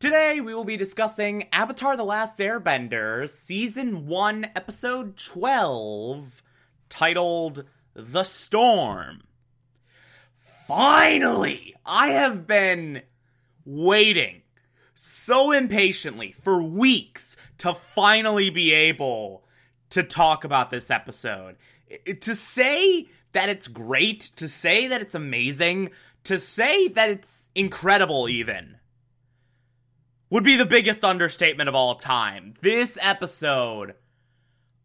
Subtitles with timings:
[0.00, 6.42] Today we will be discussing Avatar The Last Airbender, Season 1, Episode 12,
[6.88, 9.24] titled The Storm.
[10.66, 11.74] Finally!
[11.84, 13.02] I have been
[13.66, 14.40] waiting
[14.94, 19.44] so impatiently for weeks to finally be able
[19.90, 21.56] to talk about this episode.
[22.22, 25.90] To say that it's great, to say that it's amazing,
[26.24, 28.76] to say that it's incredible, even
[30.30, 32.54] would be the biggest understatement of all time.
[32.62, 33.96] This episode,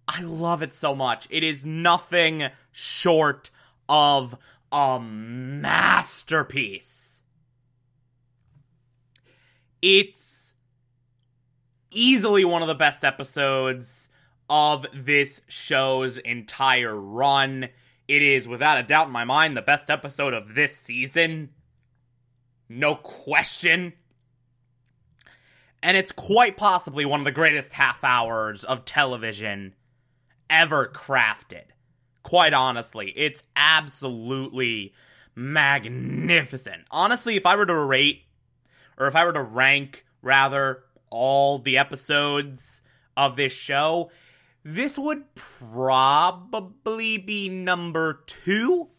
[0.07, 1.27] I love it so much.
[1.29, 3.51] It is nothing short
[3.87, 4.35] of
[4.71, 6.01] a masterpiece.
[9.83, 10.53] It's
[11.91, 14.09] easily one of the best episodes
[14.49, 17.69] of this show's entire run.
[18.07, 21.51] It is, without a doubt in my mind, the best episode of this season.
[22.67, 23.93] No question
[25.81, 29.75] and it's quite possibly one of the greatest half hours of television
[30.49, 31.65] ever crafted.
[32.23, 34.93] Quite honestly, it's absolutely
[35.35, 36.83] magnificent.
[36.89, 38.23] Honestly, if I were to rate,
[38.97, 42.81] or if I were to rank, rather, all the episodes
[43.15, 44.09] of this show,
[44.63, 48.89] this would probably be number two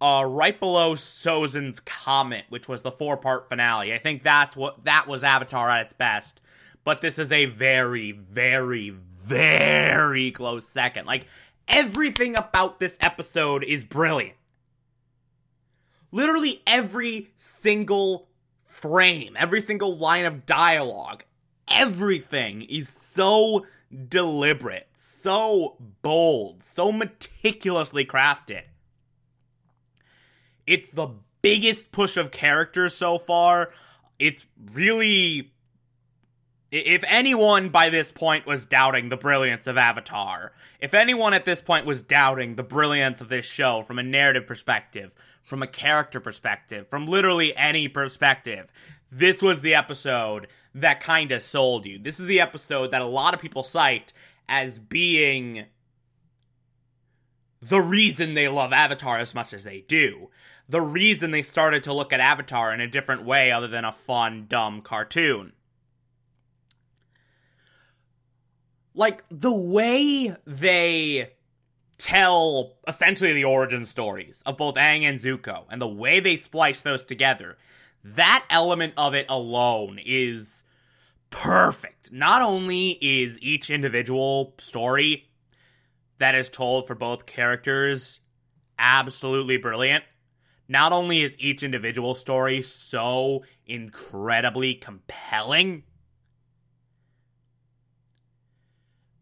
[0.00, 3.92] uh, right below Sozin's Comet, which was the four part finale.
[3.92, 6.40] I think that's what that was Avatar at its best.
[6.84, 11.06] But this is a very, very, very close second.
[11.06, 11.26] Like
[11.66, 14.36] everything about this episode is brilliant.
[16.12, 18.28] Literally every single
[18.64, 21.24] frame, every single line of dialogue,
[21.68, 23.66] everything is so
[24.08, 28.62] deliberate, so bold, so meticulously crafted.
[30.66, 31.08] It's the
[31.42, 33.70] biggest push of characters so far.
[34.18, 35.52] It's really.
[36.72, 41.62] If anyone by this point was doubting the brilliance of Avatar, if anyone at this
[41.62, 46.18] point was doubting the brilliance of this show from a narrative perspective, from a character
[46.18, 48.66] perspective, from literally any perspective,
[49.10, 51.98] this was the episode that kind of sold you.
[52.00, 54.12] This is the episode that a lot of people cite
[54.48, 55.66] as being
[57.62, 60.28] the reason they love Avatar as much as they do.
[60.68, 63.92] The reason they started to look at Avatar in a different way other than a
[63.92, 65.52] fun, dumb cartoon.
[68.94, 71.30] Like, the way they
[71.98, 76.80] tell essentially the origin stories of both Aang and Zuko, and the way they splice
[76.80, 77.56] those together,
[78.02, 80.62] that element of it alone is
[81.30, 82.10] perfect.
[82.12, 85.28] Not only is each individual story
[86.18, 88.20] that is told for both characters
[88.78, 90.04] absolutely brilliant.
[90.68, 95.84] Not only is each individual story so incredibly compelling,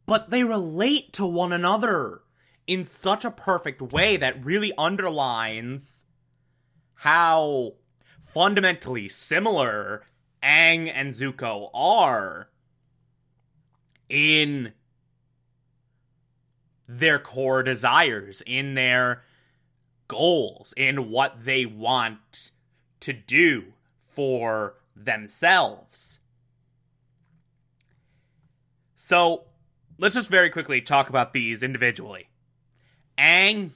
[0.06, 2.22] but they relate to one another
[2.66, 6.04] in such a perfect way that really underlines
[6.94, 7.75] how
[8.22, 10.04] fundamentally similar
[10.43, 12.49] Aang and Zuko are
[14.09, 14.72] in
[16.87, 19.22] their core desires, in their
[20.09, 22.51] goals, and what they want
[23.01, 23.72] to do
[24.03, 26.21] for themselves.
[28.95, 29.45] So,
[29.98, 32.28] let's just very quickly talk about these individually.
[33.18, 33.72] Aang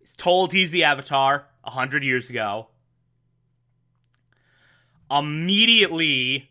[0.00, 2.68] is told he's the Avatar a hundred years ago.
[5.10, 6.50] Immediately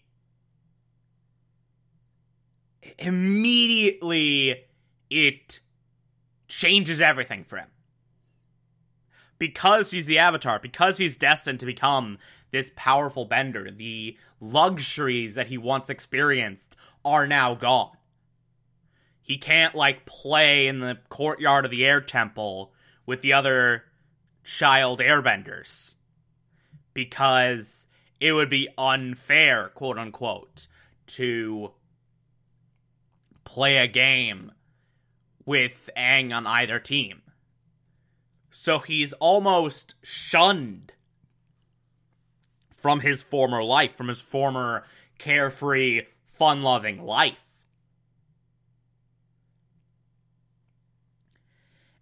[2.97, 4.65] immediately
[5.09, 5.59] it
[6.47, 7.69] changes everything for him.
[9.39, 12.17] Because he's the Avatar, because he's destined to become
[12.51, 17.91] this powerful bender, the luxuries that he once experienced are now gone.
[19.21, 22.71] he can't like play in the courtyard of the air temple
[23.05, 23.83] with the other
[24.45, 25.95] child airbenders
[26.93, 27.87] because
[28.21, 30.67] it would be unfair, quote unquote,
[31.05, 31.71] to
[33.43, 34.51] play a game
[35.47, 37.23] with Aang on either team.
[38.51, 40.91] So he's almost shunned
[42.69, 44.83] from his former life, from his former
[45.17, 47.43] carefree, fun loving life.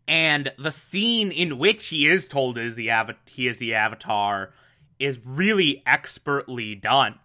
[0.08, 4.54] And the scene in which he is told is the av- he is the avatar
[5.00, 7.20] is really expertly done.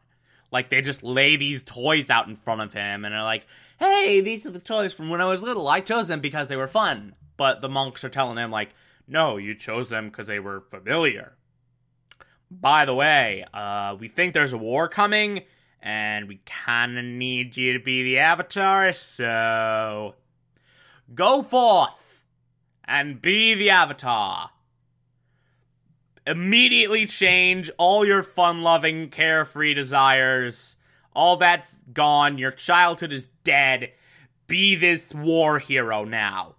[0.53, 3.47] Like they just lay these toys out in front of him and are like,
[3.81, 5.67] "Hey, these are the toys from when I was little.
[5.67, 8.75] I chose them because they were fun." But the monks are telling him like,
[9.09, 11.37] "No, you chose them because they were familiar."
[12.51, 15.45] By the way, uh, we think there's a war coming,
[15.81, 20.15] and we kind of need you to be the avatar, so
[21.15, 22.23] go forth
[22.85, 24.51] and be the avatar.
[26.27, 30.77] Immediately change all your fun loving, carefree desires.
[31.21, 32.39] All that's gone.
[32.39, 33.93] Your childhood is dead.
[34.47, 36.55] Be this war hero now.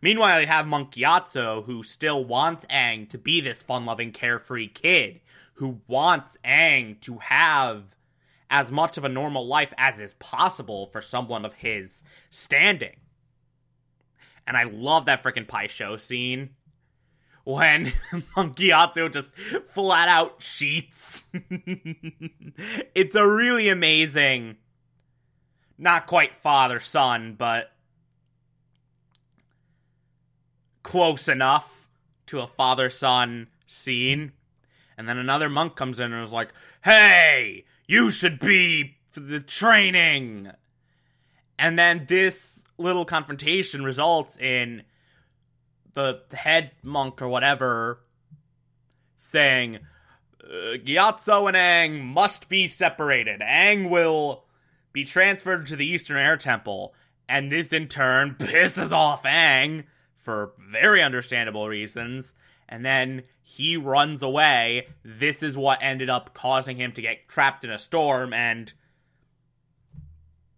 [0.00, 4.68] Meanwhile, you have Monk Gyatso, who still wants Aang to be this fun loving, carefree
[4.68, 5.22] kid,
[5.54, 7.96] who wants Aang to have
[8.48, 12.94] as much of a normal life as is possible for someone of his standing.
[14.46, 16.50] And I love that freaking Pai Sho scene
[17.46, 17.92] when
[18.36, 19.30] Monk Gyatso just
[19.68, 21.24] flat out cheats.
[22.94, 24.56] it's a really amazing,
[25.78, 27.70] not quite father son, but
[30.82, 31.88] close enough
[32.26, 34.32] to a father son scene.
[34.98, 36.48] And then another monk comes in and is like,
[36.82, 40.50] hey, you should be for the training.
[41.60, 44.82] And then this little confrontation results in
[45.96, 48.00] the head monk or whatever
[49.16, 49.80] saying,
[50.44, 53.40] uh, Gyatso and Aang must be separated.
[53.40, 54.44] Aang will
[54.92, 56.94] be transferred to the Eastern Air Temple.
[57.28, 59.84] And this in turn pisses off Aang
[60.16, 62.34] for very understandable reasons.
[62.68, 64.88] And then he runs away.
[65.02, 68.72] This is what ended up causing him to get trapped in a storm and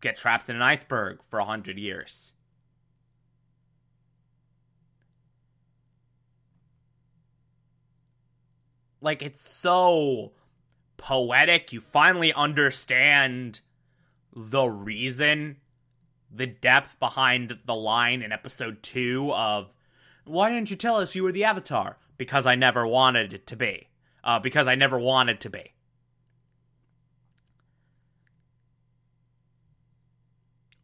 [0.00, 2.32] get trapped in an iceberg for a hundred years.
[9.09, 10.33] Like, it's so
[10.99, 11.73] poetic.
[11.73, 13.63] You finally understand
[14.37, 15.57] the reason
[16.31, 19.73] the depth behind the line in episode two of
[20.27, 21.97] why didn't you tell us you were the avatar?
[22.19, 23.89] Because i never wanted it to be.
[24.23, 25.73] Uh, because i never wanted to be.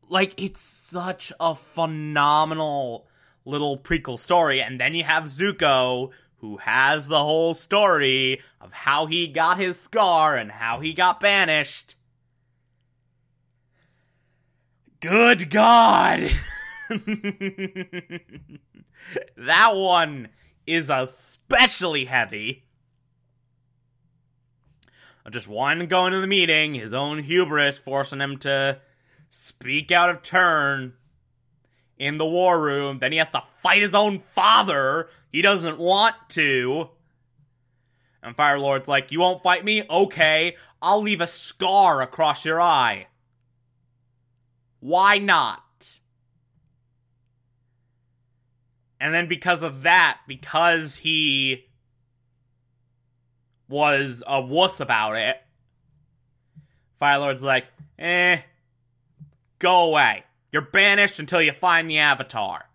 [0.08, 3.06] Like it's such a phenomenal
[3.44, 4.62] little prequel story.
[4.62, 6.10] And then you have zuko
[6.44, 11.18] who has the whole story of how he got his scar and how he got
[11.18, 11.94] banished
[15.00, 16.30] Good God!
[19.36, 20.28] that one
[20.66, 22.64] is especially heavy.
[25.30, 28.80] Just one going to the meeting, his own hubris forcing him to
[29.28, 30.94] speak out of turn
[31.98, 32.98] in the war room.
[32.98, 35.08] Then he has to fight his own father.
[35.32, 36.90] He doesn't want to.
[38.22, 39.84] And Fire Lord's like, You won't fight me?
[39.88, 43.06] Okay, I'll leave a scar across your eye.
[44.80, 45.60] Why not?
[49.00, 51.66] And then because of that, because he
[53.68, 55.36] was a wuss about it,
[56.98, 57.66] Firelord's like,
[57.98, 58.40] eh,
[59.58, 60.24] go away.
[60.54, 62.66] You're banished until you find the Avatar.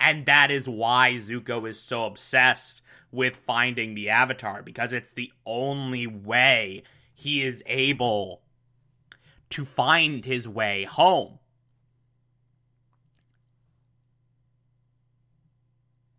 [0.00, 5.30] And that is why Zuko is so obsessed with finding the Avatar, because it's the
[5.46, 6.82] only way
[7.14, 8.42] he is able
[9.50, 11.38] to find his way home.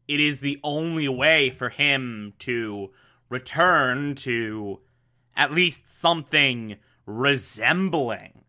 [0.07, 2.91] It is the only way for him to
[3.27, 4.79] return to
[5.35, 8.45] at least something resembling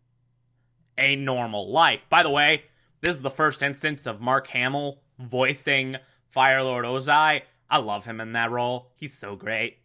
[0.97, 2.07] a normal life.
[2.09, 2.63] By the way,
[3.01, 5.97] this is the first instance of Mark Hamill voicing
[6.35, 7.41] Firelord Ozai.
[7.69, 8.91] I love him in that role.
[8.95, 9.77] He's so great.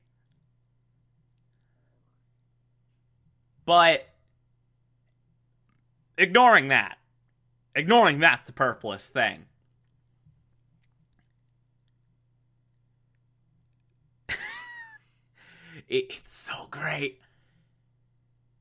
[3.65, 4.09] But
[6.17, 6.99] ignoring that,
[7.75, 9.47] ignoring that superfluous thing.
[15.89, 17.21] it's so great.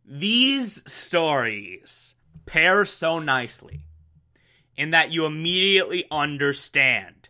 [0.04, 2.15] These stories
[2.46, 3.86] pair so nicely
[4.78, 7.30] in that you immediately understand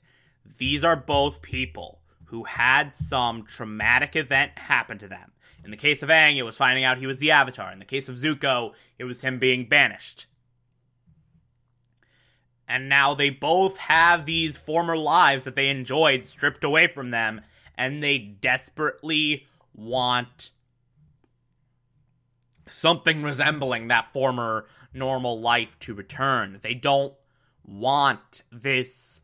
[0.58, 5.32] these are both people who had some traumatic event happen to them.
[5.64, 7.72] In the case of Aang, it was finding out he was the Avatar.
[7.72, 10.28] In the case of Zuko, it was him being banished.
[12.68, 17.42] And now they both have these former lives that they enjoyed stripped away from them,
[17.76, 20.52] and they desperately want
[22.66, 24.66] something resembling that former
[24.96, 26.60] normal life to return.
[26.62, 27.14] They don't
[27.64, 29.22] want this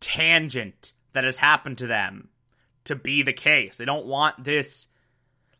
[0.00, 2.28] tangent that has happened to them
[2.84, 3.78] to be the case.
[3.78, 4.88] They don't want this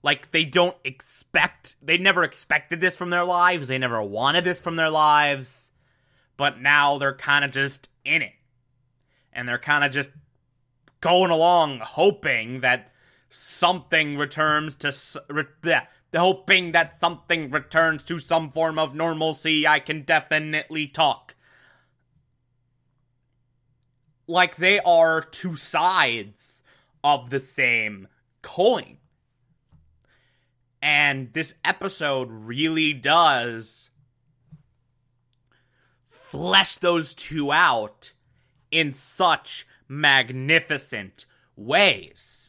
[0.02, 3.68] like they don't expect they never expected this from their lives.
[3.68, 5.70] They never wanted this from their lives.
[6.36, 8.32] But now they're kind of just in it.
[9.32, 10.10] And they're kind of just
[11.00, 12.92] going along hoping that
[13.30, 14.92] something returns to
[15.28, 15.44] re-
[16.14, 19.66] hoping that something returns to some form of normalcy.
[19.66, 21.34] I can definitely talk
[24.26, 26.62] like they are two sides
[27.04, 28.08] of the same
[28.40, 28.98] coin.
[30.80, 33.90] And this episode really does
[36.06, 38.12] flesh those two out
[38.70, 41.26] in such magnificent
[41.56, 42.41] ways.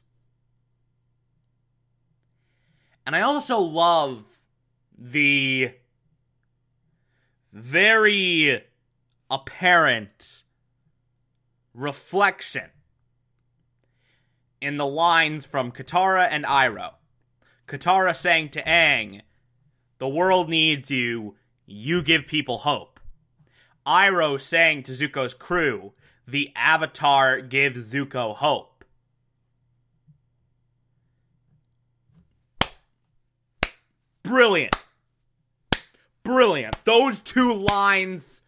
[3.06, 4.24] And I also love
[4.98, 5.74] the
[7.52, 8.64] very
[9.30, 10.44] apparent
[11.74, 12.70] reflection
[14.62, 16.94] in the lines from Katara and Iroh.
[17.68, 19.22] Katara saying to Aang,
[19.98, 23.00] The world needs you, you give people hope.
[23.86, 25.94] Iroh saying to Zuko's crew,
[26.26, 28.73] The Avatar gives Zuko hope.
[34.34, 34.76] Brilliant.
[36.24, 36.84] Brilliant.
[36.86, 38.42] Those two lines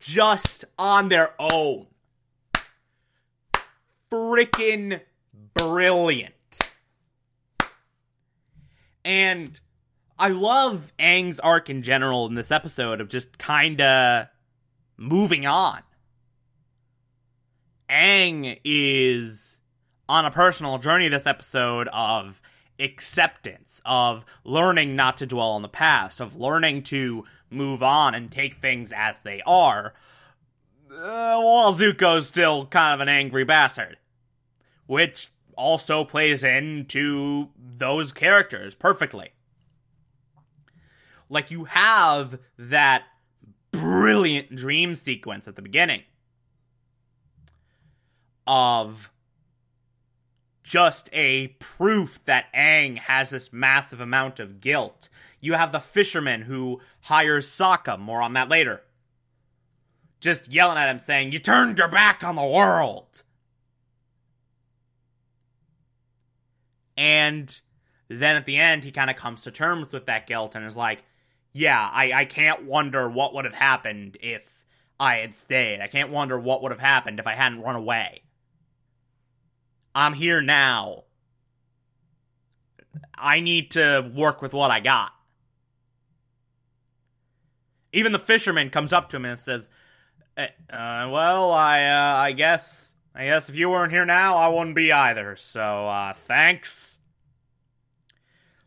[0.00, 1.88] just on their own
[4.10, 5.02] freaking
[5.52, 6.32] brilliant.
[9.04, 9.60] And
[10.18, 14.28] I love Aang's arc in general in this episode of just kind of
[14.96, 15.82] moving on.
[17.90, 19.58] Aang is
[20.08, 22.40] on a personal journey this episode of
[22.78, 28.30] acceptance, of learning not to dwell on the past, of learning to move on and
[28.30, 29.94] take things as they are,
[30.90, 33.96] uh, while Zuko's still kind of an angry bastard.
[34.86, 39.30] Which also plays into those characters perfectly.
[41.28, 43.04] Like, you have that
[43.70, 46.02] brilliant dream sequence at the beginning
[48.46, 49.10] of
[50.64, 55.08] just a proof that Aang has this massive amount of guilt.
[55.40, 58.82] You have the fisherman who hires Sokka, more on that later
[60.24, 63.22] just yelling at him saying, You turned your back on the world.
[66.96, 67.60] And
[68.08, 70.76] then at the end, he kind of comes to terms with that guilt and is
[70.76, 71.04] like,
[71.52, 74.64] Yeah, I, I can't wonder what would have happened if
[74.98, 75.80] I had stayed.
[75.80, 78.22] I can't wonder what would have happened if I hadn't run away.
[79.94, 81.04] I'm here now.
[83.14, 85.12] I need to work with what I got.
[87.92, 89.68] Even the fisherman comes up to him and says,
[90.36, 94.74] uh, well, I uh, I guess I guess if you weren't here now, I wouldn't
[94.74, 95.36] be either.
[95.36, 96.98] So uh, thanks.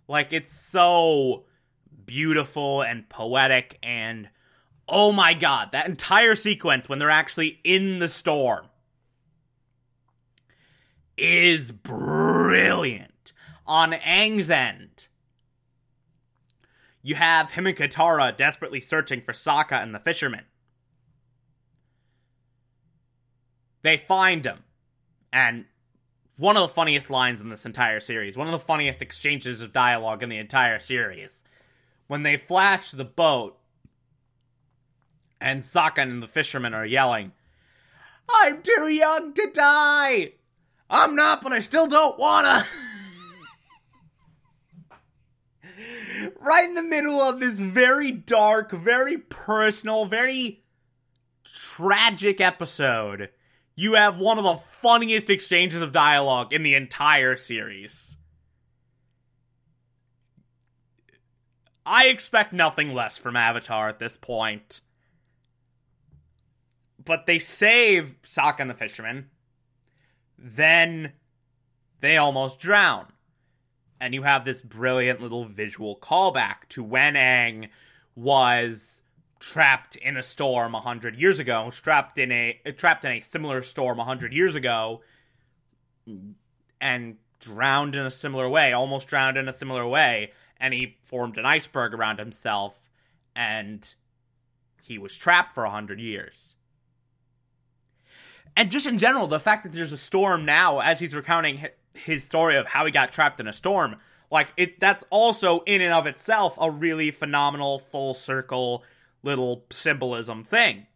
[0.08, 1.44] Like it's so
[2.06, 4.30] beautiful and poetic and
[4.88, 8.68] oh my god, that entire sequence when they're actually in the storm
[11.18, 13.34] is brilliant.
[13.66, 15.08] On Aang's end,
[17.02, 20.46] you have him and Katara desperately searching for Sokka and the fisherman.
[23.82, 24.64] They find him.
[25.32, 25.66] And
[26.38, 29.74] one of the funniest lines in this entire series, one of the funniest exchanges of
[29.74, 31.44] dialogue in the entire series,
[32.08, 33.58] when they flash the boat
[35.42, 37.32] and Sokka and the fisherman are yelling,
[38.30, 40.34] I'm too young to die!
[40.90, 42.64] I'm not, but I still don't wanna!
[46.40, 50.64] right in the middle of this very dark, very personal, very
[51.44, 53.30] tragic episode
[53.80, 58.18] you have one of the funniest exchanges of dialogue in the entire series.
[61.86, 64.82] I expect nothing less from Avatar at this point.
[67.06, 69.30] But they save Sokka and the fisherman.
[70.38, 71.14] Then
[72.00, 73.08] they almost drown.
[74.00, 77.70] And you have this brilliant little visual callback to when Aang
[78.16, 79.02] was
[79.40, 83.24] trapped in a storm a hundred years ago, trapped in a uh, trapped in a
[83.24, 85.02] similar storm a hundred years ago,
[86.80, 91.38] and drowned in a similar way, almost drowned in a similar way, and he formed
[91.38, 92.80] an iceberg around himself,
[93.36, 93.94] and
[94.82, 96.56] he was trapped for a hundred years.
[98.58, 102.24] And just in general, the fact that there's a storm now, as he's recounting his
[102.24, 103.98] story of how he got trapped in a storm,
[104.32, 108.84] like it, that's also in and of itself a really phenomenal full circle
[109.22, 110.88] little symbolism thing.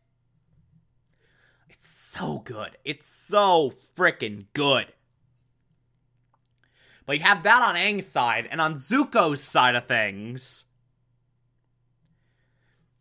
[1.69, 2.77] It's so good.
[2.83, 4.87] It's so freaking good.
[7.05, 10.65] But you have that on Aang's side, and on Zuko's side of things,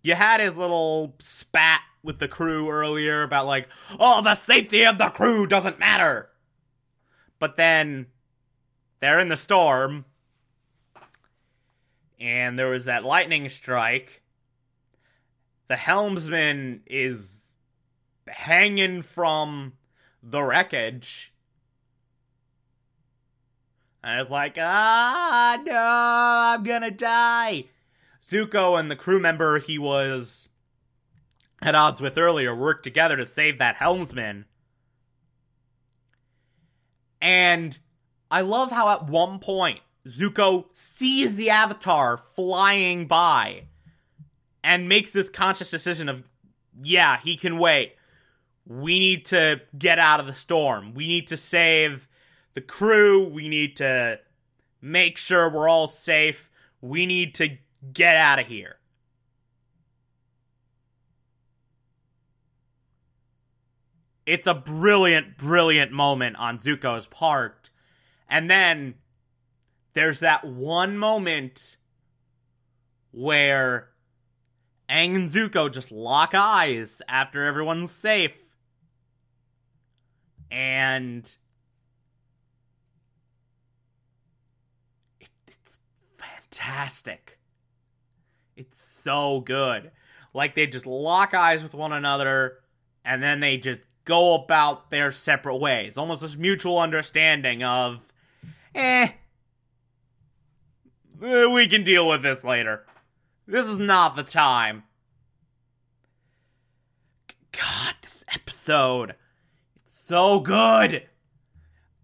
[0.03, 4.99] you had his little spat with the crew earlier about, like, oh, the safety of
[4.99, 6.31] the crew doesn't matter.
[7.39, 8.07] But then
[9.01, 10.05] they're in the storm,
[12.19, 14.23] and there was that lightning strike.
[15.69, 17.49] The helmsman is
[18.27, 19.75] hanging from
[20.23, 21.33] the wreckage
[24.03, 27.65] and it's like, ah, no, I'm gonna die.
[28.23, 30.49] Zuko and the crew member he was
[31.63, 34.47] at odds with earlier worked together to save that helmsman.
[37.21, 37.79] And
[38.31, 43.65] I love how at one point Zuko sees the Avatar flying by
[44.65, 46.25] and makes this conscious decision of,
[46.83, 47.95] yeah, he can wait.
[48.67, 50.95] We need to get out of the storm.
[50.95, 52.09] We need to save
[52.55, 53.29] the crew.
[53.29, 54.21] We need to
[54.81, 56.51] make sure we're all safe.
[56.81, 57.59] We need to
[57.93, 58.77] get out of here.
[64.27, 67.71] It's a brilliant, brilliant moment on Zuko's part.
[68.29, 68.95] And then
[69.95, 71.77] there's that one moment
[73.11, 73.89] where
[74.89, 78.51] Aang and Zuko just lock eyes after everyone's safe.
[80.51, 81.25] And
[85.47, 85.79] it's
[86.19, 87.39] fantastic.
[88.57, 89.93] It's so good.
[90.35, 92.59] Like they just lock eyes with one another
[93.05, 95.97] and then they just go about their separate ways.
[95.97, 98.09] Almost this mutual understanding of,
[98.75, 99.09] eh,
[101.23, 102.87] eh we can deal with this later.
[103.47, 104.85] This is not the time.
[107.53, 109.15] God, this episode.
[109.77, 111.07] It's so good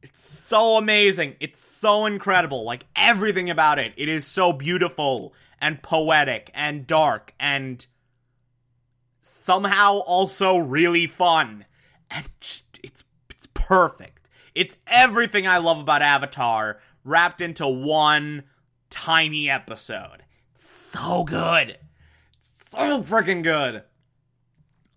[0.03, 1.37] It's so amazing.
[1.41, 2.65] It's so incredible.
[2.65, 3.93] Like everything about it.
[3.97, 7.85] It is so beautiful and poetic and dark and
[9.21, 11.65] somehow also really fun.
[12.11, 14.29] And just, it's it's perfect.
[14.55, 18.45] It's everything I love about Avatar wrapped into one
[18.91, 20.25] tiny episode.
[20.55, 21.79] So good.
[22.41, 23.83] So freaking good.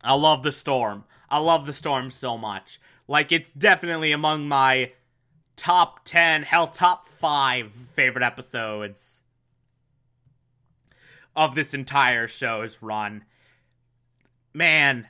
[0.01, 1.03] I love the storm.
[1.29, 2.79] I love the storm so much.
[3.07, 4.93] Like it's definitely among my
[5.55, 9.23] top 10, hell, top 5 favorite episodes
[11.35, 13.25] of this entire show's run.
[14.53, 15.07] Man.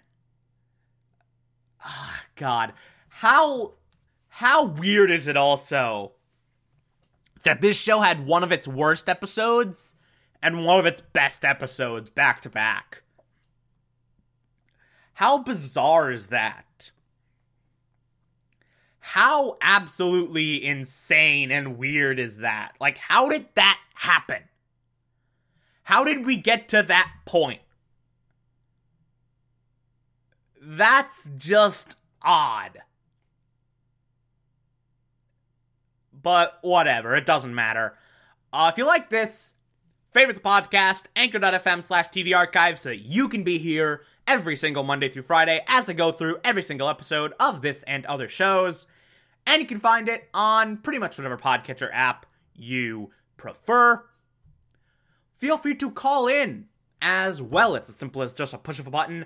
[1.86, 2.74] Oh, God.
[3.08, 3.74] How
[4.30, 6.14] how weird is it also
[7.44, 9.96] that this show had one of its worst episodes
[10.42, 13.04] and one of its best episodes back to back?
[15.14, 16.92] How bizarre is that?
[19.00, 22.74] How absolutely insane and weird is that?
[22.80, 24.44] Like, how did that happen?
[25.84, 27.62] How did we get to that point?
[30.62, 32.80] That's just odd.
[36.22, 37.96] But whatever, it doesn't matter.
[38.52, 39.54] Uh, if you like this,
[40.14, 44.84] favorite the podcast, anchor.fm slash TV archive so that you can be here every single
[44.84, 48.86] Monday through Friday as I go through every single episode of this and other shows.
[49.48, 54.04] And you can find it on pretty much whatever podcatcher app you prefer.
[55.36, 56.66] Feel free to call in
[57.02, 57.76] as well.
[57.76, 59.26] It's as simple as just a push of a button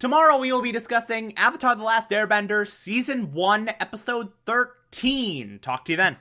[0.00, 5.58] Tomorrow we will be discussing Avatar The Last Airbender Season 1, Episode 13.
[5.60, 6.16] Talk to you then.